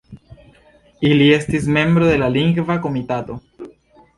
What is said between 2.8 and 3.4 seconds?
Komitato.